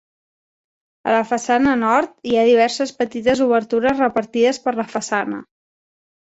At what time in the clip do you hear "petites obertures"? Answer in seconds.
3.03-4.03